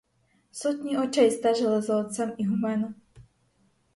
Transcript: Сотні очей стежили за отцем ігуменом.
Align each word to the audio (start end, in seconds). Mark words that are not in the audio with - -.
Сотні 0.51 0.97
очей 0.97 1.31
стежили 1.31 1.81
за 1.81 1.95
отцем 1.97 2.33
ігуменом. 2.37 2.95